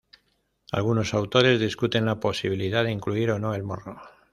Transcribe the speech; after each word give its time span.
Algunos 0.71 1.13
autores 1.13 1.59
discuten 1.59 2.05
la 2.07 2.19
posibilidad 2.19 2.83
de 2.83 2.91
incluir 2.91 3.29
o 3.29 3.37
no, 3.37 3.53
el 3.53 3.61
morro. 3.61 4.01